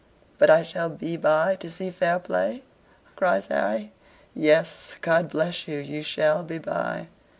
[0.39, 2.63] "But I shall be by to see fair play?"
[3.15, 3.91] cries Harry.
[4.33, 7.05] "Yes, God bless you you shall be by."